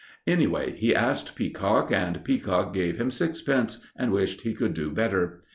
Anyway 0.25 0.71
he 0.71 0.95
asked 0.95 1.35
Peacock, 1.35 1.91
and 1.91 2.23
Peacock 2.23 2.73
gave 2.73 2.97
him 2.99 3.11
sixpence, 3.11 3.85
and 3.95 4.11
wished 4.11 4.41
he 4.41 4.55
could 4.55 4.73
do 4.73 4.89
better. 4.89 5.43